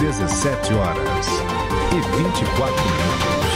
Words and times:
17 0.00 0.72
horas 0.72 1.26
e 1.92 2.00
24 2.16 2.74
minutos. 2.74 3.50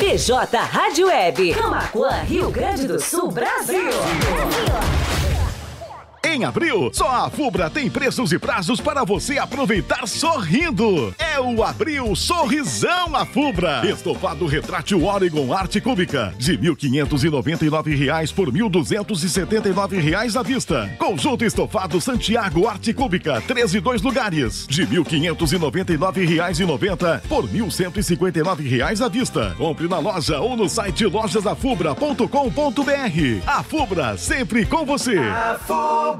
PJ 0.00 0.58
Rádio 0.58 1.06
Web, 1.06 1.54
Camacuã, 1.54 2.22
Rio 2.22 2.50
Grande 2.50 2.88
do 2.88 3.00
Sul, 3.00 3.30
Brasil. 3.30 3.84
Brasil. 3.84 5.09
Em 6.32 6.44
abril, 6.44 6.90
só 6.92 7.26
a 7.26 7.28
Fubra 7.28 7.68
tem 7.68 7.90
preços 7.90 8.30
e 8.30 8.38
prazos 8.38 8.80
para 8.80 9.02
você 9.02 9.36
aproveitar 9.36 10.06
sorrindo. 10.06 11.12
É 11.18 11.40
o 11.40 11.64
Abril 11.64 12.14
Sorrisão 12.14 13.16
a 13.16 13.26
Fubra. 13.26 13.84
Estofado 13.84 14.46
retrátil 14.46 15.04
Oregon 15.04 15.52
Arte 15.52 15.80
Cúbica 15.80 16.32
de 16.38 16.52
R$ 16.52 16.70
1.599 16.70 18.32
por 18.32 18.48
R$ 18.48 18.60
1.279 18.60 20.38
à 20.38 20.42
vista. 20.44 20.88
Conjunto 20.98 21.44
estofado 21.44 22.00
Santiago 22.00 22.68
Arte 22.68 22.94
Cúbica, 22.94 23.40
13 23.40 23.80
dois 23.80 24.00
lugares 24.00 24.68
de 24.68 24.84
R$ 24.84 24.98
1.599,90 24.98 27.22
por 27.22 27.46
R$ 27.46 27.58
1.159 27.58 29.04
à 29.04 29.08
vista. 29.08 29.52
Compre 29.58 29.88
na 29.88 29.98
loja 29.98 30.38
ou 30.38 30.56
no 30.56 30.68
site 30.68 31.06
lojasafubra.com.br. 31.06 33.48
A 33.48 33.64
Fubra 33.64 34.16
sempre 34.16 34.64
com 34.64 34.86
você. 34.86 35.18
A 35.18 35.58
Fubra 35.58 36.19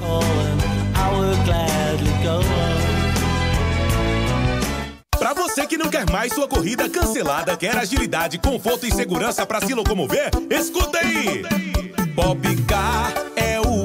Para 5.17 5.34
você 5.34 5.66
que 5.66 5.78
não 5.78 5.89
quer 5.89 6.09
mais 6.11 6.34
sua 6.34 6.45
corrida 6.47 6.88
cancelada, 6.89 7.56
quer 7.56 7.78
agilidade, 7.78 8.38
conforto 8.38 8.86
e 8.86 8.91
segurança 8.91 9.45
para 9.45 9.61
se 9.61 9.73
locomover, 9.73 10.30
escuta 10.50 11.00
aí! 11.00 11.44
Popcar 12.14 13.33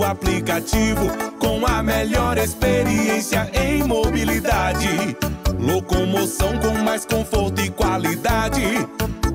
aplicativo 0.09 1.07
com 1.39 1.67
a 1.67 1.83
melhor 1.83 2.39
experiência 2.39 3.51
em 3.53 3.83
mobilidade. 3.83 5.17
Locomoção 5.61 6.59
com 6.59 6.73
mais 6.83 7.05
conforto 7.05 7.61
e 7.61 7.69
qualidade. 7.69 8.65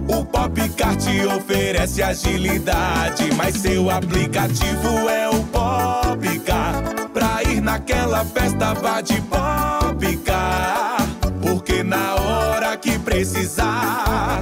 O 0.07 0.25
Popcar 0.25 0.95
te 0.95 1.25
oferece 1.27 2.02
agilidade, 2.02 3.31
mas 3.35 3.55
seu 3.57 3.89
aplicativo 3.89 5.07
é 5.09 5.30
o 5.30 5.43
Popcar. 5.43 6.81
Pra 7.13 7.43
ir 7.43 7.61
naquela 7.61 8.25
festa 8.25 8.73
vá 8.73 8.99
de 8.99 9.21
Popcar, 9.21 10.97
porque 11.41 11.83
na 11.83 12.15
hora 12.15 12.75
que 12.77 12.98
precisar, 12.98 14.42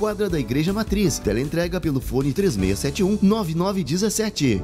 quadra 0.01 0.27
da 0.27 0.39
Igreja 0.39 0.73
Matriz. 0.73 1.19
Teleentrega 1.19 1.79
pelo 1.79 2.01
fone 2.01 2.33
3671 2.33 3.19
9917. 3.21 4.59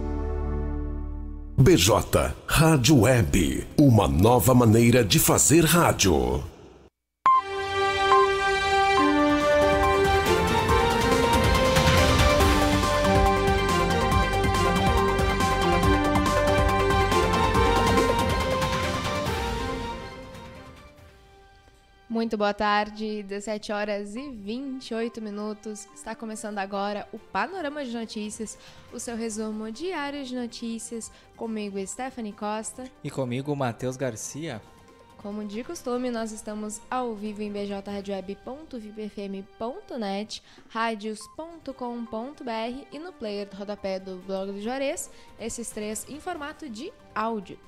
BJ 1.59 2.33
Rádio 2.47 3.01
Web, 3.01 3.67
uma 3.77 4.07
nova 4.07 4.55
maneira 4.55 5.03
de 5.03 5.19
fazer 5.19 5.63
rádio. 5.63 6.43
Muito 22.17 22.35
boa 22.35 22.51
tarde, 22.51 23.21
17 23.21 23.71
horas 23.71 24.15
e 24.15 24.27
28 24.27 25.21
minutos. 25.21 25.87
Está 25.93 26.15
começando 26.15 26.57
agora 26.57 27.07
o 27.13 27.19
Panorama 27.19 27.85
de 27.85 27.95
Notícias, 27.95 28.57
o 28.91 28.99
seu 28.99 29.15
resumo 29.15 29.71
diário 29.71 30.25
de 30.25 30.35
notícias. 30.35 31.11
Comigo, 31.35 31.77
Stephanie 31.85 32.33
Costa. 32.33 32.85
E 33.03 33.11
comigo, 33.11 33.55
Matheus 33.55 33.95
Garcia. 33.95 34.59
Como 35.17 35.45
de 35.45 35.63
costume, 35.63 36.09
nós 36.09 36.31
estamos 36.31 36.81
ao 36.89 37.13
vivo 37.13 37.43
em 37.43 37.51
bjradioweb.vipfm.net, 37.51 40.41
radios.com.br 40.69 42.87
e 42.91 42.97
no 42.97 43.13
player 43.13 43.47
do 43.47 43.55
rodapé 43.55 43.99
do 43.99 44.15
blog 44.25 44.53
do 44.53 44.59
Juarez, 44.59 45.11
esses 45.39 45.69
três 45.69 46.03
em 46.09 46.19
formato 46.19 46.67
de 46.67 46.91
áudio. 47.13 47.59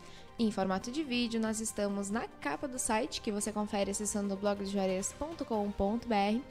Em 0.41 0.51
formato 0.51 0.89
de 0.89 1.03
vídeo, 1.03 1.37
nós 1.37 1.59
estamos 1.59 2.09
na 2.09 2.25
capa 2.39 2.65
do 2.65 2.79
site, 2.79 3.19
que 3.19 3.29
você 3.29 3.51
confere 3.51 3.91
acessando 3.91 4.37
blogdojuarez.com.br, 4.37 6.41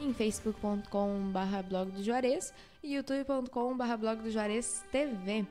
em 0.00 0.14
facebook.com.br 0.14 1.68
blog 1.68 1.90
do 1.90 2.02
Juarez 2.02 2.54
e 2.82 2.94
youtube.com.br 2.94 3.96
blog 3.98 4.22
do 4.22 4.30
Juarez 4.30 4.82
TV. 4.90 5.44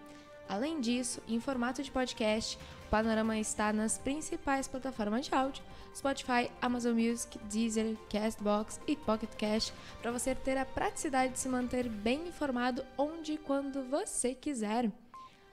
Além 0.50 0.82
disso, 0.82 1.22
em 1.28 1.40
formato 1.40 1.84
de 1.84 1.92
podcast, 1.92 2.58
o 2.88 2.90
Panorama 2.90 3.38
está 3.38 3.72
nas 3.72 4.00
principais 4.00 4.68
plataformas 4.68 5.28
de 5.28 5.36
áudio, 5.36 5.64
Spotify, 5.96 6.50
Amazon 6.60 6.94
Music, 6.94 7.38
Deezer, 7.48 7.96
Castbox 8.10 8.80
e 8.88 8.96
Pocket 8.96 9.30
Cast, 9.36 9.72
para 10.02 10.12
você 10.12 10.34
ter 10.34 10.58
a 10.58 10.66
praticidade 10.66 11.34
de 11.34 11.40
se 11.40 11.48
manter 11.48 11.88
bem 11.88 12.28
informado 12.28 12.84
onde 12.98 13.34
e 13.34 13.38
quando 13.38 13.88
você 13.88 14.34
quiser. 14.34 14.92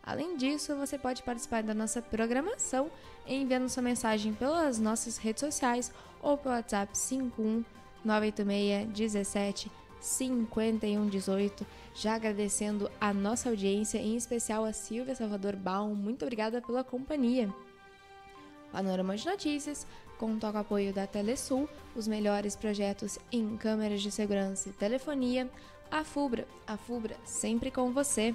Além 0.03 0.37
disso, 0.37 0.75
você 0.77 0.99
pode 0.99 1.23
participar 1.23 1.63
da 1.63 1.75
nossa 1.75 2.01
programação 2.01 2.91
enviando 3.27 3.69
sua 3.69 3.83
mensagem 3.83 4.33
pelas 4.33 4.79
nossas 4.79 5.19
redes 5.19 5.41
sociais 5.41 5.93
ou 6.23 6.37
pelo 6.37 6.55
WhatsApp 6.55 6.97
51 6.97 7.65
986 8.05 8.89
17 8.89 9.71
5118. 10.01 11.67
Já 11.95 12.15
agradecendo 12.15 12.91
a 13.01 13.13
nossa 13.13 13.51
audiência, 13.51 13.99
em 13.99 14.17
especial 14.17 14.65
a 14.65 14.73
Silvia 14.73 15.15
Salvador 15.15 15.57
Baum. 15.57 15.95
Muito 15.95 16.23
obrigada 16.23 16.63
pela 16.63 16.83
companhia. 16.83 17.53
Panorama 18.73 19.17
de 19.17 19.27
Notícias 19.27 19.87
conta 20.21 20.51
com 20.53 20.59
o 20.59 20.61
apoio 20.61 20.93
da 20.93 21.07
Telesul, 21.07 21.67
os 21.97 22.07
melhores 22.07 22.55
projetos 22.55 23.19
em 23.33 23.57
câmeras 23.57 24.03
de 24.03 24.11
segurança 24.11 24.69
e 24.69 24.73
telefonia. 24.73 25.49
A 25.91 26.05
Fubra, 26.05 26.47
a 26.67 26.77
Fubra 26.77 27.17
sempre 27.25 27.71
com 27.71 27.91
você. 27.91 28.35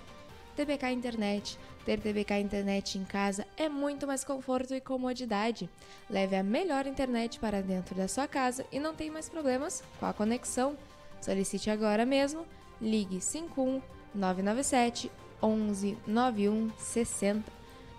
TBK 0.55 0.91
Internet. 0.91 1.59
Ter 1.85 1.99
TBK 1.99 2.39
Internet 2.39 2.97
em 2.97 3.03
casa 3.03 3.45
é 3.57 3.69
muito 3.69 4.07
mais 4.07 4.23
conforto 4.23 4.73
e 4.73 4.81
comodidade. 4.81 5.69
Leve 6.09 6.35
a 6.35 6.43
melhor 6.43 6.87
internet 6.87 7.39
para 7.39 7.61
dentro 7.61 7.93
da 7.93 8.07
sua 8.07 8.27
casa 8.27 8.65
e 8.71 8.79
não 8.79 8.95
tem 8.95 9.11
mais 9.11 9.29
problemas 9.29 9.83
com 9.99 10.05
a 10.05 10.13
conexão. 10.13 10.77
Solicite 11.21 11.69
agora 11.69 12.05
mesmo. 12.05 12.45
Ligue 12.81 13.21
51 13.21 13.81
997 14.13 15.11
11 15.43 15.97
91 16.07 16.71
60. 16.77 17.51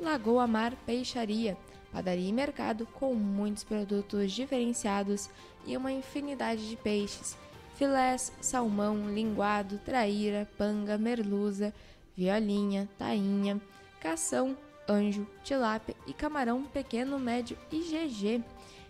Lagoa 0.00 0.46
Mar 0.46 0.76
Peixaria, 0.84 1.56
padaria 1.90 2.28
e 2.28 2.32
mercado 2.32 2.84
com 2.86 3.14
muitos 3.14 3.64
produtos 3.64 4.30
diferenciados 4.30 5.30
e 5.66 5.74
uma 5.74 5.90
infinidade 5.90 6.68
de 6.68 6.76
peixes 6.76 7.34
filés, 7.78 8.32
salmão, 8.40 9.08
linguado, 9.08 9.78
traíra, 9.78 10.48
panga, 10.58 10.98
merluza, 10.98 11.72
violinha, 12.16 12.88
tainha, 12.98 13.60
cação, 14.00 14.56
anjo, 14.88 15.24
tilápia 15.44 15.94
e 16.04 16.12
camarão 16.12 16.64
pequeno, 16.64 17.20
médio 17.20 17.56
e 17.70 17.78
GG. 17.78 18.42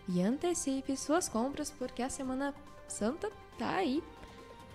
E 0.08 0.22
antecipe 0.22 0.96
suas 0.96 1.28
compras 1.28 1.70
porque 1.70 2.02
a 2.02 2.08
Semana 2.08 2.54
Santa 2.88 3.30
tá 3.58 3.76
aí. 3.76 4.02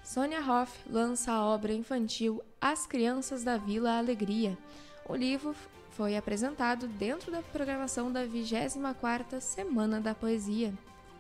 Sônia 0.03 0.41
Hoff 0.41 0.73
lança 0.91 1.33
a 1.33 1.45
obra 1.45 1.73
infantil 1.73 2.43
As 2.61 2.87
Crianças 2.87 3.45
da 3.45 3.57
Vila 3.57 3.97
Alegria. 3.97 4.59
O 5.09 5.15
livro 5.15 5.55
foi 5.97 6.17
apresentado 6.17 6.89
dentro 6.89 7.31
da 7.31 7.41
programação 7.41 8.11
da 8.11 8.27
24ª 8.27 9.41
Semana 9.41 10.01
da 10.01 10.15
Poesia. 10.15 10.75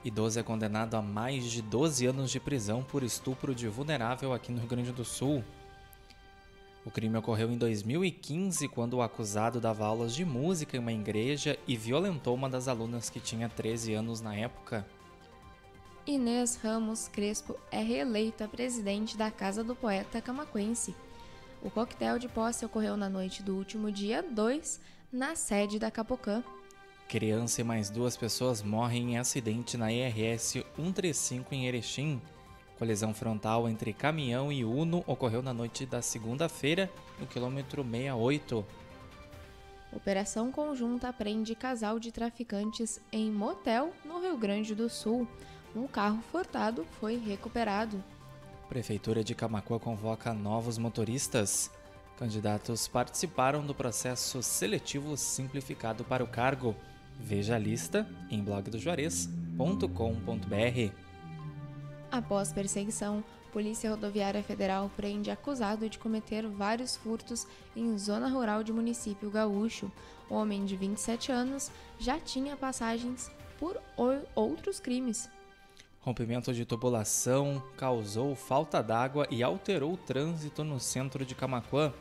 Idoso 0.05 0.38
é 0.38 0.43
condenado 0.43 0.97
a 0.97 1.03
mais 1.03 1.44
de 1.44 1.62
12 1.62 2.06
anos 2.06 2.31
de 2.31 2.41
prisão 2.41 2.82
por 2.82 3.03
estupro 3.03 3.55
de 3.55 3.69
vulnerável 3.69 4.32
aqui 4.32 4.53
no 4.53 4.59
Rio 4.59 4.69
Grande 4.69 4.93
do 4.93 5.05
Sul. 5.05 5.43
O 6.85 6.91
crime 6.91 7.17
ocorreu 7.17 7.50
em 7.50 7.56
2015, 7.56 8.69
quando 8.69 8.94
o 8.94 9.03
acusado 9.03 9.61
dava 9.61 9.87
aulas 9.87 10.15
de 10.15 10.25
música 10.25 10.76
em 10.76 10.81
uma 10.81 10.93
igreja 10.93 11.59
e 11.67 11.76
violentou 11.76 12.35
uma 12.35 12.50
das 12.50 12.69
alunas 12.69 13.09
que 13.09 13.21
tinha 13.21 13.49
13 13.49 13.94
anos 13.94 14.21
na 14.21 14.37
época. 14.37 14.87
Inês 16.06 16.56
Ramos 16.56 17.09
Crespo 17.09 17.56
é 17.71 17.82
reeleita 17.82 18.47
presidente 18.47 19.17
da 19.17 19.31
Casa 19.31 19.65
do 19.65 19.75
Poeta 19.75 20.21
Camaquense. 20.21 20.94
O 21.64 21.70
coquetel 21.70 22.19
de 22.19 22.28
posse 22.28 22.62
ocorreu 22.62 22.94
na 22.94 23.08
noite 23.08 23.43
do 23.43 23.56
último 23.56 23.90
dia 23.90 24.22
2, 24.22 24.78
na 25.11 25.34
sede 25.34 25.78
da 25.78 25.90
Capocã. 25.90 26.44
Criança 27.08 27.62
e 27.62 27.64
mais 27.64 27.88
duas 27.88 28.19
pessoas 28.19 28.62
morrem 28.62 29.14
em 29.14 29.19
acidente 29.19 29.78
na 29.78 29.90
IRS 29.90 30.62
135 30.76 31.55
em 31.55 31.66
Erechim. 31.66 32.20
Colisão 32.78 33.14
frontal 33.14 33.66
entre 33.66 33.94
caminhão 33.94 34.52
e 34.52 34.62
Uno 34.62 35.02
ocorreu 35.06 35.40
na 35.40 35.55
noite 35.55 35.87
da 35.87 36.02
segunda-feira, 36.02 36.90
no 37.19 37.26
quilômetro 37.26 37.82
68. 37.82 38.66
Operação 39.90 40.52
conjunta 40.52 41.11
prende 41.14 41.55
casal 41.55 41.99
de 41.99 42.12
traficantes 42.12 43.00
em 43.11 43.31
motel 43.31 43.90
no 44.05 44.20
Rio 44.20 44.37
Grande 44.37 44.75
do 44.75 44.90
Sul. 44.90 45.26
Um 45.75 45.87
carro 45.87 46.20
furtado 46.31 46.84
foi 47.00 47.16
recuperado. 47.16 48.05
Prefeitura 48.69 49.22
de 49.22 49.34
Camacuã 49.34 49.78
convoca 49.78 50.32
novos 50.32 50.78
motoristas. 50.78 51.70
Candidatos 52.19 52.88
participaram 52.88 53.64
do 53.64 53.75
processo 53.75 54.43
seletivo 54.43 55.16
simplificado 55.16 56.05
para 56.05 56.25
o 56.25 56.28
cargo. 56.28 56.75
Veja 57.19 57.56
a 57.56 57.58
lista 57.58 58.08
em 58.31 58.43
blogdojuarez.com.br. 58.43 60.93
Após 62.11 62.52
perseguição, 62.52 63.22
Polícia 63.52 63.90
Rodoviária 63.90 64.43
Federal 64.43 64.90
prende 64.96 65.31
acusado 65.31 65.88
de 65.88 65.99
cometer 65.99 66.46
vários 66.46 66.96
furtos 66.96 67.46
em 67.76 67.96
zona 67.99 68.28
rural 68.28 68.64
de 68.64 68.72
município 68.72 69.31
gaúcho. 69.31 69.93
O 70.28 70.34
homem 70.34 70.64
de 70.64 70.76
27 70.76 71.31
anos 71.31 71.70
já 71.99 72.19
tinha 72.19 72.56
passagens 72.56 73.31
por 73.58 73.81
outros 74.34 74.81
crimes. 74.81 75.28
Rompimento 76.04 76.52
de 76.52 76.66
tubulação 76.66 77.62
causou 77.78 78.34
falta 78.34 78.82
d'água 78.82 79.26
e 79.30 79.42
alterou 79.42 79.94
o 79.94 79.96
trânsito 79.96 80.62
no 80.62 80.78
centro 80.78 81.24
de 81.24 81.34
Camaquã. 81.34 81.94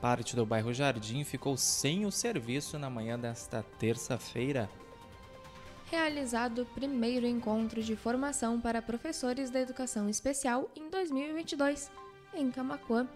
Parte 0.00 0.36
do 0.36 0.46
bairro 0.46 0.72
Jardim 0.72 1.24
ficou 1.24 1.56
sem 1.56 2.06
o 2.06 2.12
serviço 2.12 2.78
na 2.78 2.88
manhã 2.88 3.18
desta 3.18 3.64
terça-feira. 3.80 4.70
Realizado 5.90 6.62
o 6.62 6.66
primeiro 6.66 7.26
encontro 7.26 7.82
de 7.82 7.96
formação 7.96 8.60
para 8.60 8.80
professores 8.80 9.50
da 9.50 9.60
educação 9.60 10.08
especial 10.08 10.70
em 10.76 10.88
2022, 10.88 11.90
em 12.34 12.48
Camaquã. 12.48 13.08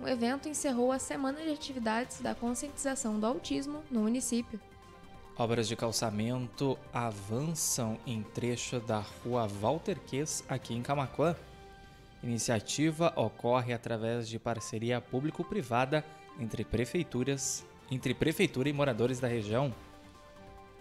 O 0.00 0.08
evento 0.08 0.48
encerrou 0.48 0.92
a 0.92 0.98
semana 0.98 1.42
de 1.42 1.50
atividades 1.50 2.22
da 2.22 2.34
conscientização 2.34 3.20
do 3.20 3.26
autismo 3.26 3.82
no 3.90 4.00
município. 4.00 4.58
Obras 5.36 5.66
de 5.66 5.74
calçamento 5.74 6.78
avançam 6.92 7.98
em 8.06 8.22
trecho 8.22 8.78
da 8.78 9.00
rua 9.00 9.48
Walter 9.48 9.98
Ques, 9.98 10.44
aqui 10.48 10.74
em 10.74 10.80
Camaquã. 10.80 11.34
Iniciativa 12.22 13.12
ocorre 13.16 13.72
através 13.72 14.28
de 14.28 14.38
parceria 14.38 15.00
público-privada 15.00 16.04
entre 16.38 16.64
prefeituras, 16.64 17.66
entre 17.90 18.14
prefeitura 18.14 18.68
e 18.68 18.72
moradores 18.72 19.18
da 19.18 19.26
região. 19.26 19.74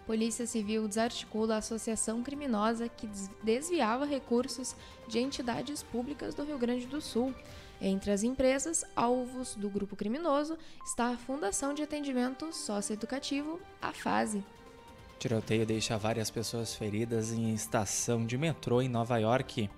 Polícia 0.05 0.45
Civil 0.45 0.87
desarticula 0.87 1.55
a 1.55 1.57
associação 1.57 2.21
criminosa 2.21 2.87
que 2.87 3.09
desviava 3.41 4.05
recursos 4.05 4.75
de 5.07 5.17
entidades 5.17 5.81
públicas 5.81 6.35
do 6.35 6.43
Rio 6.43 6.59
Grande 6.59 6.85
do 6.85 7.01
Sul. 7.01 7.33
Entre 7.85 8.11
as 8.11 8.23
empresas 8.23 8.85
alvos 8.95 9.55
do 9.55 9.69
grupo 9.69 9.93
criminoso 9.93 10.57
está 10.85 11.09
a 11.09 11.17
Fundação 11.17 11.73
de 11.73 11.83
Atendimento 11.83 12.53
Socioeducativo, 12.53 13.59
a 13.81 13.91
FASE. 13.91 14.41
Tiroteio 15.19 15.65
deixa 15.65 15.97
várias 15.97 16.31
pessoas 16.31 16.73
feridas 16.73 17.33
em 17.33 17.53
estação 17.53 18.25
de 18.25 18.37
metrô 18.37 18.81
em 18.81 18.87
Nova 18.87 19.17
York. 19.17 19.69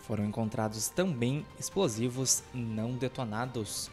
Foram 0.00 0.24
encontrados 0.24 0.88
também 0.88 1.46
explosivos 1.56 2.42
não 2.52 2.94
detonados. 2.94 3.88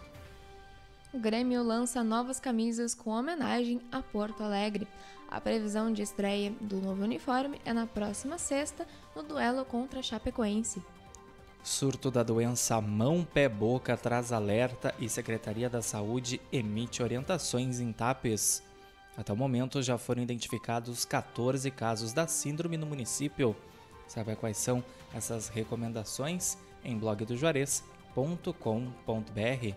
O 1.14 1.20
Grêmio 1.20 1.62
lança 1.62 2.04
novas 2.04 2.40
camisas 2.40 2.96
com 2.96 3.12
homenagem 3.12 3.80
a 3.92 4.02
Porto 4.02 4.42
Alegre. 4.42 4.88
A 5.30 5.40
previsão 5.40 5.94
de 5.94 6.02
estreia 6.02 6.52
do 6.60 6.82
novo 6.82 7.04
uniforme 7.04 7.62
é 7.64 7.72
na 7.72 7.86
próxima 7.86 8.40
sexta, 8.40 8.88
no 9.16 9.22
duelo 9.22 9.64
contra 9.66 10.00
a 10.00 10.04
Chapecoense. 10.04 10.82
Surto 11.65 12.12
da 12.12 12.22
doença 12.22 12.79
mão-pé-boca 12.79 13.98
traz 13.98 14.31
alerta 14.31 14.93
e 15.00 15.10
Secretaria 15.10 15.67
da 15.67 15.81
Saúde 15.81 16.39
emite 16.51 17.01
orientações 17.01 17.79
em 17.79 17.91
TAPES. 17.91 18.62
Até 19.17 19.34
o 19.34 19.36
momento 19.36 19.81
já 19.81 19.98
foram 19.98 20.22
identificados 20.22 21.05
14 21.05 21.72
casos 21.72 22.13
da 22.13 22.27
síndrome 22.27 22.77
no 22.77 22.86
município. 22.86 23.55
Sabe 24.07 24.36
quais 24.36 24.57
são 24.57 24.84
essas 25.12 25.48
recomendações? 25.48 26.55
Em 26.84 27.00
blogdojuarez.com.br 27.00 29.75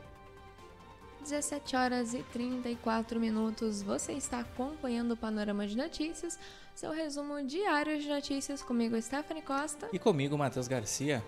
17 1.23 1.75
horas 1.75 2.12
e 2.12 2.23
34 2.23 3.18
minutos. 3.18 3.80
Você 3.80 4.12
está 4.12 4.40
acompanhando 4.40 5.12
o 5.12 5.16
Panorama 5.16 5.66
de 5.66 5.75
Notícias, 5.75 6.38
seu 6.75 6.92
resumo 6.92 7.42
diário 7.42 7.99
de 7.99 8.07
notícias 8.07 8.62
comigo, 8.62 9.00
Stephanie 9.00 9.42
Costa. 9.42 9.88
E 9.90 9.99
comigo, 9.99 10.37
Matheus 10.37 10.68
Garcia. 10.68 11.25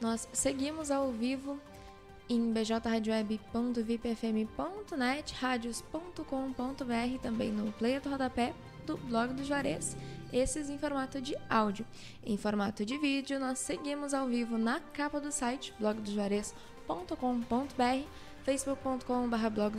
Nós 0.00 0.26
seguimos 0.32 0.90
ao 0.90 1.12
vivo 1.12 1.60
em 2.28 2.52
bjradioweb.vipfm.net, 2.52 5.34
radios.com.br, 5.34 7.18
também 7.20 7.50
no 7.50 7.72
player 7.72 8.00
do 8.00 8.08
rodapé 8.08 8.54
do 8.86 8.96
blog 8.96 9.34
do 9.34 9.42
Juarez, 9.44 9.96
esses 10.32 10.70
em 10.70 10.78
formato 10.78 11.20
de 11.20 11.36
áudio. 11.48 11.84
Em 12.24 12.36
formato 12.36 12.86
de 12.86 12.96
vídeo, 12.98 13.40
nós 13.40 13.58
seguimos 13.58 14.14
ao 14.14 14.28
vivo 14.28 14.56
na 14.56 14.78
capa 14.80 15.20
do 15.20 15.32
site 15.32 15.74
blogdojuarez.com.br, 15.78 18.06
facebook.com.br 18.44 19.50
blog 19.52 19.76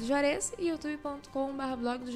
e 0.59 0.67
youtube.com.br 0.67 1.75
blog. 1.77 2.11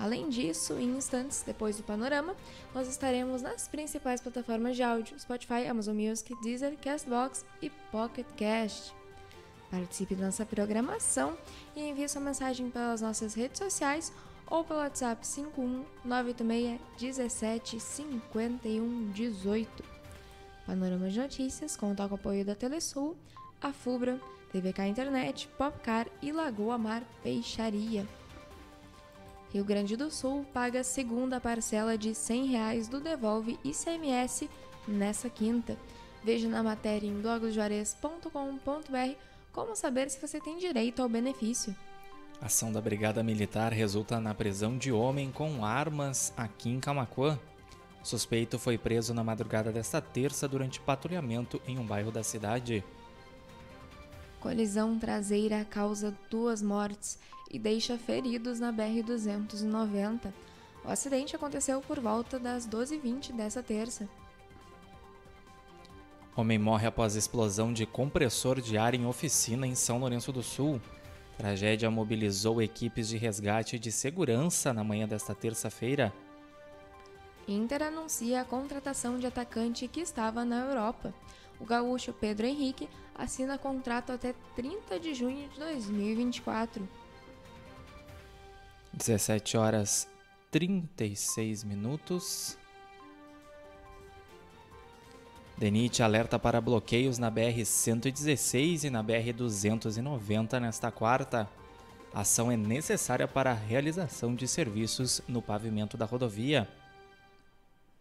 Além 0.00 0.28
disso, 0.28 0.74
em 0.74 0.96
instantes 0.96 1.42
depois 1.42 1.76
do 1.76 1.82
panorama, 1.82 2.36
nós 2.72 2.88
estaremos 2.88 3.42
nas 3.42 3.66
principais 3.66 4.20
plataformas 4.20 4.76
de 4.76 4.82
áudio: 4.82 5.18
Spotify, 5.18 5.66
Amazon 5.68 5.96
Music, 5.96 6.34
Deezer, 6.40 6.76
Castbox 6.78 7.44
e 7.60 7.68
Pocket 7.90 8.26
Cast. 8.36 8.94
Participe 9.70 10.14
da 10.14 10.26
nossa 10.26 10.46
programação 10.46 11.36
e 11.76 11.88
envie 11.88 12.08
sua 12.08 12.22
mensagem 12.22 12.70
pelas 12.70 13.02
nossas 13.02 13.34
redes 13.34 13.58
sociais 13.58 14.12
ou 14.46 14.64
pelo 14.64 14.78
WhatsApp 14.78 15.26
51 15.26 15.84
986 16.04 16.80
17 16.98 17.80
51 17.80 19.10
18. 19.10 19.84
Panorama 20.64 21.10
de 21.10 21.18
Notícias 21.18 21.76
conta 21.76 22.06
com 22.06 22.14
o 22.14 22.18
apoio 22.18 22.44
da 22.44 22.54
Telesul, 22.54 23.16
a 23.60 23.72
FUBRA, 23.72 24.20
TVK 24.52 24.86
Internet, 24.86 25.48
Popcar 25.58 26.06
e 26.22 26.30
Lagoa 26.30 26.78
Mar 26.78 27.02
Peixaria. 27.22 28.06
Rio 29.52 29.64
Grande 29.64 29.96
do 29.96 30.10
Sul 30.10 30.44
paga 30.52 30.80
a 30.80 30.84
segunda 30.84 31.40
parcela 31.40 31.96
de 31.96 32.14
100 32.14 32.46
reais 32.46 32.88
do 32.88 33.00
Devolve 33.00 33.58
ICMS 33.64 34.48
nessa 34.86 35.30
quinta. 35.30 35.76
Veja 36.22 36.48
na 36.48 36.62
matéria 36.62 37.06
em 37.06 37.20
blogosjuarez.com.br 37.20 39.16
como 39.52 39.74
saber 39.74 40.10
se 40.10 40.20
você 40.20 40.38
tem 40.40 40.58
direito 40.58 41.02
ao 41.02 41.08
benefício. 41.08 41.74
A 42.40 42.46
ação 42.46 42.70
da 42.70 42.80
Brigada 42.80 43.22
Militar 43.22 43.72
resulta 43.72 44.20
na 44.20 44.34
prisão 44.34 44.76
de 44.76 44.92
homem 44.92 45.32
com 45.32 45.64
armas 45.64 46.32
aqui 46.36 46.70
em 46.70 46.78
Camacuã. 46.78 47.38
O 48.02 48.06
suspeito 48.06 48.58
foi 48.58 48.78
preso 48.78 49.12
na 49.12 49.24
madrugada 49.24 49.72
desta 49.72 50.00
terça 50.00 50.46
durante 50.46 50.78
patrulhamento 50.78 51.60
em 51.66 51.78
um 51.78 51.84
bairro 51.84 52.12
da 52.12 52.22
cidade. 52.22 52.84
Colisão 54.40 54.98
traseira 54.98 55.64
causa 55.64 56.16
duas 56.30 56.62
mortes 56.62 57.18
e 57.50 57.58
deixa 57.58 57.98
feridos 57.98 58.60
na 58.60 58.72
BR-290. 58.72 60.32
O 60.84 60.90
acidente 60.90 61.34
aconteceu 61.34 61.80
por 61.80 61.98
volta 61.98 62.38
das 62.38 62.66
12h20 62.66 63.32
dessa 63.32 63.62
terça. 63.62 64.08
Homem 66.36 66.56
morre 66.58 66.86
após 66.86 67.16
explosão 67.16 67.72
de 67.72 67.84
compressor 67.84 68.60
de 68.60 68.78
ar 68.78 68.94
em 68.94 69.04
oficina 69.06 69.66
em 69.66 69.74
São 69.74 69.98
Lourenço 69.98 70.32
do 70.32 70.42
Sul. 70.42 70.80
Tragédia 71.36 71.90
mobilizou 71.90 72.62
equipes 72.62 73.08
de 73.08 73.16
resgate 73.16 73.74
e 73.74 73.78
de 73.78 73.90
segurança 73.90 74.72
na 74.72 74.84
manhã 74.84 75.08
desta 75.08 75.34
terça-feira. 75.34 76.12
Inter 77.48 77.82
anuncia 77.82 78.40
a 78.40 78.44
contratação 78.44 79.18
de 79.18 79.26
atacante 79.26 79.88
que 79.88 80.00
estava 80.00 80.44
na 80.44 80.60
Europa. 80.66 81.12
O 81.58 81.64
gaúcho 81.64 82.12
Pedro 82.12 82.46
Henrique 82.46 82.88
assina 83.18 83.58
contrato 83.58 84.12
até 84.12 84.32
30 84.54 85.00
de 85.00 85.12
junho 85.12 85.48
de 85.48 85.58
2024. 85.58 86.88
17 88.92 89.56
horas 89.56 90.08
36 90.50 91.64
minutos. 91.64 92.56
DENIT 95.58 96.02
alerta 96.02 96.38
para 96.38 96.60
bloqueios 96.60 97.18
na 97.18 97.30
BR-116 97.32 98.84
e 98.84 98.90
na 98.90 99.02
BR-290 99.02 100.60
nesta 100.60 100.92
quarta. 100.92 101.48
A 102.14 102.20
ação 102.20 102.50
é 102.50 102.56
necessária 102.56 103.26
para 103.26 103.50
a 103.50 103.54
realização 103.54 104.34
de 104.34 104.46
serviços 104.46 105.20
no 105.28 105.42
pavimento 105.42 105.96
da 105.96 106.06
rodovia. 106.06 106.68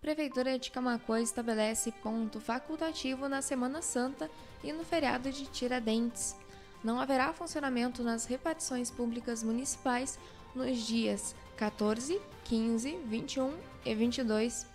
Prefeitura 0.07 0.57
de 0.57 0.71
Camacuã 0.71 1.19
estabelece 1.19 1.91
ponto 1.91 2.39
facultativo 2.39 3.27
na 3.27 3.41
Semana 3.41 3.81
Santa 3.81 4.31
e 4.63 4.71
no 4.71 4.85
feriado 4.85 5.29
de 5.29 5.45
Tiradentes. 5.47 6.33
Não 6.81 6.97
haverá 6.97 7.33
funcionamento 7.33 8.01
nas 8.01 8.23
repartições 8.23 8.89
públicas 8.89 9.43
municipais 9.43 10.17
nos 10.55 10.77
dias 10.77 11.35
14, 11.57 12.21
15, 12.45 12.97
21 13.05 13.53
e 13.85 13.93
22. 13.93 14.65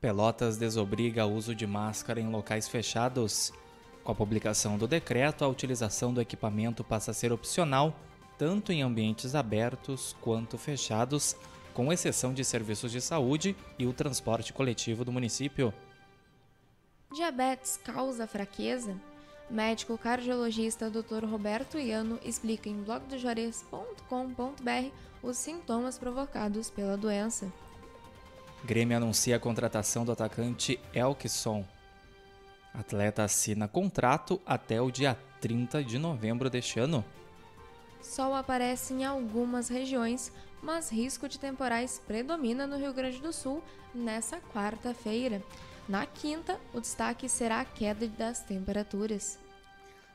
Pelotas 0.00 0.56
desobriga 0.56 1.26
o 1.26 1.34
uso 1.34 1.54
de 1.54 1.66
máscara 1.66 2.18
em 2.18 2.30
locais 2.30 2.66
fechados. 2.66 3.52
Com 4.02 4.12
a 4.12 4.14
publicação 4.14 4.78
do 4.78 4.88
decreto, 4.88 5.44
a 5.44 5.48
utilização 5.48 6.14
do 6.14 6.20
equipamento 6.22 6.82
passa 6.82 7.10
a 7.10 7.14
ser 7.14 7.30
opcional 7.30 7.94
tanto 8.38 8.72
em 8.72 8.80
ambientes 8.80 9.34
abertos 9.34 10.16
quanto 10.18 10.56
fechados, 10.56 11.36
com 11.74 11.92
exceção 11.92 12.34
de 12.34 12.44
serviços 12.44 12.92
de 12.92 13.00
saúde 13.00 13.56
e 13.78 13.86
o 13.86 13.92
transporte 13.92 14.52
coletivo 14.52 15.04
do 15.04 15.12
município. 15.12 15.72
Diabetes 17.12 17.78
causa 17.82 18.26
fraqueza? 18.26 18.96
Médico 19.50 19.98
cardiologista 19.98 20.88
Dr. 20.88 21.24
Roberto 21.24 21.76
Iano 21.76 22.20
explica 22.24 22.68
em 22.68 22.82
blogdojuarez.com.br 22.82 24.94
os 25.22 25.36
sintomas 25.36 25.98
provocados 25.98 26.70
pela 26.70 26.96
doença. 26.96 27.52
Grêmio 28.64 28.96
anuncia 28.96 29.36
a 29.36 29.40
contratação 29.40 30.04
do 30.04 30.12
atacante 30.12 30.78
Elkson. 30.94 31.64
Atleta 32.72 33.24
assina 33.24 33.66
contrato 33.66 34.40
até 34.46 34.80
o 34.80 34.90
dia 34.90 35.18
30 35.40 35.82
de 35.82 35.98
novembro 35.98 36.48
deste 36.48 36.78
ano. 36.78 37.04
Sol 38.00 38.34
aparece 38.34 38.94
em 38.94 39.04
algumas 39.04 39.68
regiões, 39.68 40.32
mas 40.62 40.90
risco 40.90 41.28
de 41.28 41.38
temporais 41.38 42.00
predomina 42.06 42.66
no 42.66 42.76
Rio 42.76 42.92
Grande 42.92 43.20
do 43.20 43.32
Sul 43.32 43.62
nessa 43.94 44.38
quarta-feira. 44.38 45.42
Na 45.88 46.06
quinta, 46.06 46.60
o 46.72 46.80
destaque 46.80 47.28
será 47.28 47.60
a 47.60 47.64
queda 47.64 48.06
das 48.06 48.40
temperaturas. 48.40 49.38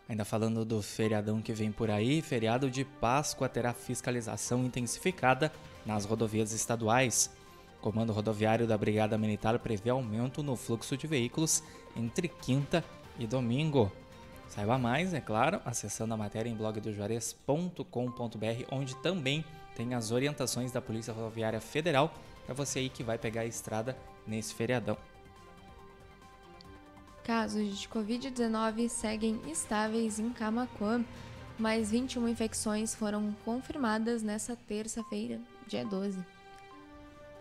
Ainda 0.08 0.24
falando 0.24 0.64
do 0.64 0.82
feriadão 0.82 1.42
que 1.42 1.52
vem 1.52 1.72
por 1.72 1.90
aí, 1.90 2.22
feriado 2.22 2.70
de 2.70 2.86
Páscoa 2.86 3.50
terá 3.50 3.74
fiscalização 3.74 4.64
intensificada 4.64 5.52
nas 5.86 6.06
rodovias 6.06 6.52
estaduais. 6.52 7.32
O 7.80 7.82
Comando 7.82 8.14
Rodoviário 8.14 8.68
da 8.68 8.78
Brigada 8.78 9.18
Militar 9.18 9.58
prevê 9.60 9.90
aumento 9.90 10.44
no 10.44 10.56
fluxo 10.56 10.96
de 10.96 11.08
veículos 11.08 11.64
entre 11.96 12.28
quinta 12.28 12.84
e 13.18 13.26
domingo. 13.26 13.92
Saiba 14.48 14.78
mais, 14.78 15.14
é 15.14 15.20
claro, 15.20 15.60
acessando 15.66 16.14
a 16.14 16.18
matéria 16.18 16.50
em 16.50 16.56
blogdojuarez.com.br, 16.56 18.66
onde 18.72 18.96
também 18.98 19.44
tem 19.76 19.94
as 19.94 20.12
orientações 20.12 20.72
da 20.72 20.82
Polícia 20.82 21.14
Rodoviária 21.14 21.60
Federal 21.60 22.14
para 22.46 22.56
você 22.56 22.80
aí 22.80 22.90
que 22.90 23.04
vai 23.04 23.18
pegar 23.18 23.42
a 23.42 23.46
estrada 23.46 23.98
nesse 24.26 24.54
feriadão. 24.54 24.98
Casos 27.24 27.78
de 27.80 27.90
Covid-19 27.90 28.88
seguem 28.88 29.42
estáveis 29.48 30.20
em 30.20 30.30
Camacuã. 30.30 31.04
Mais 31.58 31.90
21 31.90 32.28
infecções 32.28 32.94
foram 32.94 33.36
confirmadas 33.44 34.22
nesta 34.22 34.56
terça-feira, 34.56 35.42
dia 35.66 35.84
12. 35.84 36.24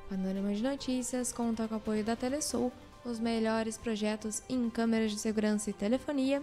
Panorama 0.10 0.54
de 0.54 0.64
Notícias 0.64 1.34
conta 1.34 1.68
com 1.68 1.76
o 1.76 1.78
apoio 1.78 2.04
da 2.04 2.16
Telesul, 2.16 2.72
os 3.04 3.20
melhores 3.20 3.78
projetos 3.78 4.42
em 4.50 4.70
câmeras 4.70 5.12
de 5.12 5.20
segurança 5.20 5.70
e 5.70 5.74
telefonia. 5.74 6.42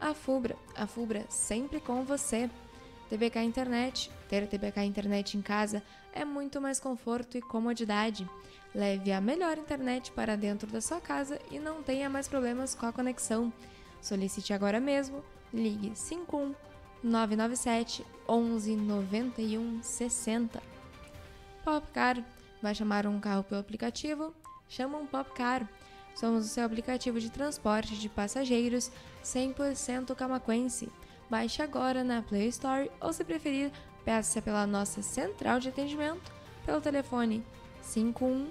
A 0.00 0.14
FUBRA, 0.14 0.56
a 0.76 0.86
FUBRA 0.86 1.24
sempre 1.28 1.80
com 1.80 2.04
você. 2.04 2.48
TBK 3.08 3.42
Internet. 3.42 4.10
Ter 4.28 4.46
TBK 4.46 4.84
Internet 4.84 5.36
em 5.36 5.42
casa 5.42 5.82
é 6.12 6.24
muito 6.24 6.60
mais 6.60 6.80
conforto 6.80 7.36
e 7.36 7.42
comodidade. 7.42 8.28
Leve 8.74 9.12
a 9.12 9.20
melhor 9.20 9.56
internet 9.56 10.10
para 10.10 10.36
dentro 10.36 10.66
da 10.66 10.80
sua 10.80 11.00
casa 11.00 11.38
e 11.50 11.60
não 11.60 11.82
tenha 11.82 12.10
mais 12.10 12.26
problemas 12.26 12.74
com 12.74 12.86
a 12.86 12.92
conexão. 12.92 13.52
Solicite 14.02 14.52
agora 14.52 14.80
mesmo. 14.80 15.22
Ligue 15.52 15.92
51 15.94 16.54
997 17.02 18.04
11 18.28 18.76
91 18.76 19.82
60. 19.82 20.62
Popcar. 21.64 22.22
Vai 22.60 22.74
chamar 22.74 23.06
um 23.06 23.20
carro 23.20 23.44
pelo 23.44 23.60
aplicativo? 23.60 24.34
Chama 24.68 24.98
um 24.98 25.06
Popcar. 25.06 25.68
Somos 26.14 26.46
o 26.46 26.48
seu 26.48 26.64
aplicativo 26.64 27.20
de 27.20 27.30
transporte 27.30 27.96
de 27.96 28.08
passageiros 28.08 28.90
100% 29.22 30.14
camaquense. 30.16 30.90
Baixe 31.30 31.62
agora 31.62 32.02
na 32.02 32.22
Play 32.22 32.48
Store 32.48 32.90
ou, 33.00 33.12
se 33.12 33.24
preferir, 33.24 33.70
peça 34.04 34.42
pela 34.42 34.66
nossa 34.66 35.00
central 35.02 35.60
de 35.60 35.68
atendimento 35.68 36.32
pelo 36.64 36.80
telefone 36.80 37.44
51 37.82 38.48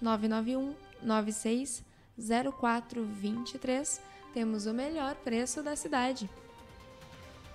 991 0.00 0.74
96 1.02 1.84
0423. 2.18 4.00
Temos 4.32 4.66
o 4.66 4.74
melhor 4.74 5.14
preço 5.16 5.62
da 5.62 5.76
cidade. 5.76 6.28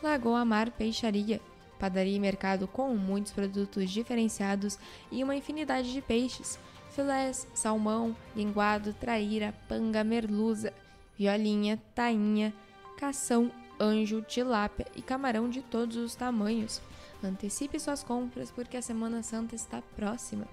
Lagoa 0.01 0.43
Mar 0.43 0.71
Peixaria, 0.71 1.39
padaria 1.79 2.15
e 2.15 2.19
mercado 2.19 2.67
com 2.67 2.95
muitos 2.95 3.31
produtos 3.31 3.89
diferenciados 3.89 4.79
e 5.11 5.23
uma 5.23 5.35
infinidade 5.35 5.93
de 5.93 6.01
peixes, 6.01 6.57
filés, 6.89 7.47
salmão, 7.53 8.15
linguado, 8.35 8.93
traíra, 8.93 9.53
panga, 9.67 10.03
merluza, 10.03 10.73
violinha, 11.15 11.79
tainha, 11.93 12.51
cação, 12.97 13.51
anjo, 13.79 14.21
tilápia 14.23 14.87
e 14.95 15.01
camarão 15.01 15.49
de 15.49 15.61
todos 15.61 15.97
os 15.97 16.15
tamanhos. 16.15 16.81
Antecipe 17.23 17.79
suas 17.79 18.03
compras 18.03 18.49
porque 18.49 18.77
a 18.77 18.81
Semana 18.81 19.21
Santa 19.21 19.55
está 19.55 19.81
próxima. 19.95 20.47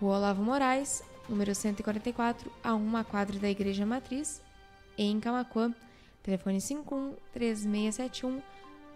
Rua 0.00 0.16
Olavo 0.16 0.42
Moraes, 0.42 1.02
número 1.28 1.54
144, 1.54 2.50
a 2.64 2.74
uma 2.74 3.04
quadra 3.04 3.38
da 3.38 3.50
Igreja 3.50 3.84
Matriz, 3.84 4.40
em 4.96 5.20
Camacuã. 5.20 5.74
Telefone 6.22 6.58
51 6.58 7.16
3671 7.34 8.42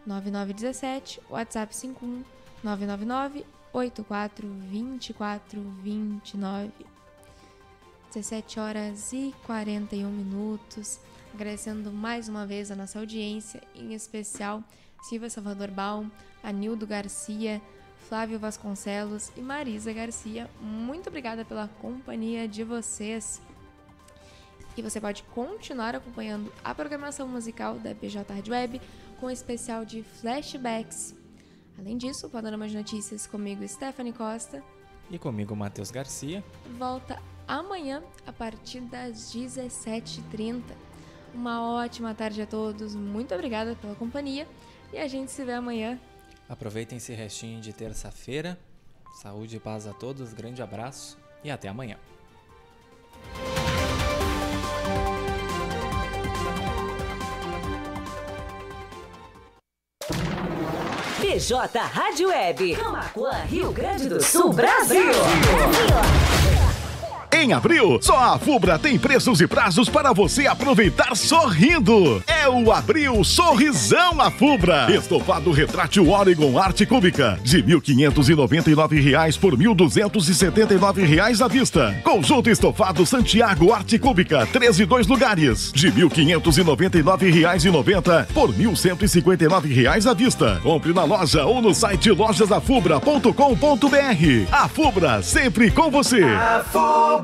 9917, 0.07 1.21
WhatsApp 1.29 1.77
51 1.77 2.25
999 2.63 3.45
84 3.71 4.49
24 4.49 5.61
29. 5.83 6.73
17 8.15 8.61
horas 8.61 9.13
e 9.13 9.35
41 9.45 10.11
minutos. 10.11 11.01
Agradecendo 11.35 11.93
mais 11.93 12.31
uma 12.31 12.47
vez 12.47 12.71
a 12.71 12.77
nossa 12.77 12.99
audiência, 12.99 13.61
em 13.75 13.93
especial 13.93 14.65
Silvia 15.03 15.29
Salvador 15.29 15.71
Baum, 15.71 16.11
Anildo 16.43 16.87
Garcia, 16.87 17.61
Flávio 18.09 18.39
Vasconcelos 18.39 19.33
e 19.37 19.41
Marisa 19.41 19.93
Garcia. 19.93 20.51
Muito 20.61 21.09
obrigada 21.09 21.45
pela 21.45 21.69
companhia 21.81 22.47
de 22.47 22.63
vocês. 22.63 23.41
E 24.77 24.83
você 24.83 25.01
pode 25.01 25.23
continuar 25.25 25.95
acompanhando 25.95 26.53
a 26.63 26.75
programação 26.75 27.27
musical 27.27 27.79
da 27.79 27.95
BJ 27.95 28.25
Hard 28.29 28.49
Web 28.49 28.81
com 29.19 29.27
o 29.27 29.31
especial 29.31 29.85
de 29.85 30.03
flashbacks. 30.03 31.15
Além 31.79 31.97
disso, 31.97 32.27
o 32.27 32.31
Panorama 32.31 32.69
de 32.69 32.77
Notícias 32.77 33.27
comigo, 33.27 33.67
Stephanie 33.67 34.13
Costa. 34.13 34.63
E 35.11 35.19
comigo, 35.19 35.57
Matheus 35.57 35.91
Garcia. 35.91 36.45
Volta 36.79 37.21
amanhã 37.49 38.03
a 38.27 38.33
partir 38.33 38.81
das 38.81 39.35
17h30. 39.35 40.63
Uma 41.33 41.63
ótima 41.75 42.15
tarde 42.15 42.43
a 42.43 42.47
todos, 42.47 42.95
muito 42.95 43.35
obrigada 43.35 43.75
pela 43.77 43.95
companhia 43.95 44.47
e 44.93 44.99
a 44.99 45.09
gente 45.09 45.33
se 45.33 45.45
vê 45.45 45.53
amanhã. 45.53 45.99
Aproveitem 46.49 46.99
esse 46.99 47.13
restinho 47.13 47.61
de 47.61 47.73
terça-feira. 47.73 48.59
Saúde 49.15 49.57
e 49.57 49.61
paz 49.61 49.87
a 49.87 49.93
todos, 49.93 50.33
grande 50.33 50.61
abraço 50.61 51.19
e 51.43 51.51
até 51.51 51.69
amanhã. 51.69 51.97
PJ 61.21 61.79
Rádio 61.79 62.29
Web. 62.29 62.77
Camacuã, 62.77 63.33
Rio 63.45 63.73
Grande 63.73 64.09
do 64.09 64.23
Sul, 64.23 64.53
Brasil. 64.53 65.03
Brasil. 65.05 66.44
Em 67.35 67.53
abril, 67.53 67.99
só 68.01 68.17
a 68.17 68.39
Fubra 68.39 68.79
tem 68.79 68.97
preços 68.97 69.41
e 69.41 69.49
prazos 69.49 69.89
para 69.89 70.13
você 70.13 70.47
aproveitar 70.47 71.17
sorrindo. 71.17 72.23
É 72.29 72.49
o 72.49 72.71
Abril 72.71 73.25
Sorrisão 73.25 74.21
a 74.21 74.31
Fubra. 74.31 74.87
Estofado 74.89 75.51
retrátil 75.51 76.11
Oregon 76.11 76.57
Arte 76.57 76.87
Cúbica 76.87 77.37
de 77.43 77.61
1.599 77.61 79.03
reais 79.03 79.37
por 79.37 79.57
1.279 79.57 81.05
reais 81.05 81.43
à 81.43 81.49
vista. 81.49 82.01
Conjunto 82.05 82.49
estofado 82.49 83.05
Santiago 83.05 83.73
Arte 83.73 83.99
Cúbica, 83.99 84.47
13 84.47 84.85
dois 84.85 85.09
lugares, 85.09 85.73
de 85.73 85.91
1.599 85.91 87.33
reais 87.33 87.65
e 87.65 87.71
90 87.71 88.29
por 88.33 88.55
1.159 88.55 89.75
reais 89.75 90.07
à 90.07 90.15
vista. 90.15 90.61
Compre 90.63 90.95
na 90.95 91.03
loja 91.03 91.45
ou 91.45 91.61
no 91.61 91.75
site 91.75 92.13
lojasafubra.com.br. 92.13 94.53
A 94.53 94.69
Fubra, 94.69 95.21
sempre 95.21 95.73
com 95.73 95.91
você. 95.91 96.23
A 96.23 96.65
Fubra. 96.71 97.24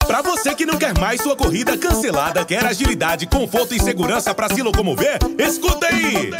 Para 0.06 0.22
você 0.22 0.54
que 0.54 0.64
não 0.64 0.78
quer 0.78 0.96
mais 0.96 1.20
sua 1.20 1.34
corrida 1.34 1.76
cancelada, 1.76 2.44
quer 2.44 2.64
agilidade, 2.64 3.26
conforto 3.26 3.74
e 3.74 3.82
segurança 3.82 4.32
para 4.32 4.48
se 4.54 4.62
locomover, 4.62 5.18
escuta 5.40 5.88
aí! 5.88 6.30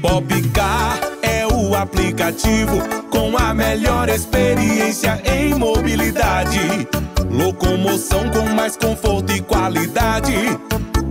Popcar 0.00 1.00
é 1.22 1.44
o 1.46 1.74
aplicativo 1.74 2.80
com 3.10 3.36
a 3.36 3.52
melhor 3.52 4.08
experiência 4.08 5.20
em 5.24 5.54
mobilidade. 5.54 6.88
Locomoção 7.28 8.30
com 8.30 8.48
mais 8.54 8.76
conforto 8.76 9.32
e 9.32 9.40
qualidade. 9.40 10.36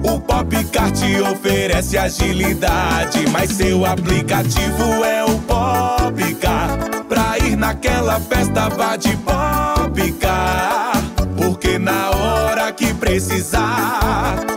O 0.04 0.22
Popcar 0.22 0.92
te 0.92 1.20
oferece 1.20 1.98
agilidade, 1.98 3.30
mas 3.30 3.52
seu 3.52 3.86
aplicativo 3.86 5.04
é 5.04 5.26
o 5.26 5.38
Popcar. 5.40 6.78
Pra 7.10 7.38
ir 7.40 7.58
naquela 7.58 8.22
festa 8.22 8.70
vá 8.70 8.96
de 8.96 9.18
Popcar, 9.18 10.94
porque 11.36 11.78
na 11.78 12.12
hora 12.12 12.72
que 12.72 12.94
precisar 12.94 14.57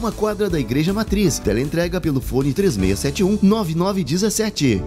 uma 0.00 0.10
quadra 0.10 0.48
da 0.48 0.58
Igreja 0.58 0.94
Matriz. 0.94 1.38
Teleentrega 1.38 2.00
pelo 2.00 2.22
fone 2.22 2.54
3671 2.54 3.38
9917. 3.46 4.82